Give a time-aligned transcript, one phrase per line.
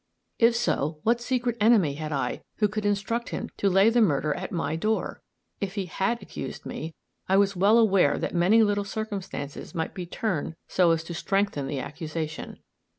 [0.39, 4.33] If so, what secret enemy had I who could instruct him to lay the murder
[4.33, 5.21] at my door?
[5.59, 6.95] If he had accused me,
[7.29, 11.67] I was well aware that many little circumstances might be turned so as to strengthen
[11.67, 12.57] the accusation.